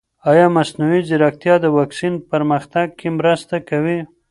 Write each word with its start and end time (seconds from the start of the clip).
ایا 0.31 0.45
مصنوعي 0.57 1.01
ځیرکتیا 1.07 1.55
د 1.61 1.65
واکسین 1.77 2.13
پرمختګ 2.31 2.87
کې 2.99 3.07
مرسته 3.17 3.55
کوي؟ 3.69 3.99